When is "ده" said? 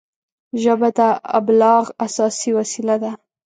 3.03-3.11